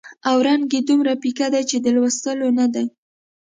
[0.29, 2.85] او رنګ یې دومره پیکه دی چې د لوستلو نه دی.